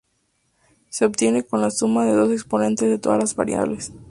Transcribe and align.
Se 0.89 1.05
obtiene 1.05 1.43
con 1.43 1.61
la 1.61 1.69
suma 1.69 2.07
de 2.07 2.15
los 2.17 2.31
exponentes 2.31 2.89
de 2.89 2.97
todas 2.97 3.19
las 3.19 3.35
variables. 3.35 3.91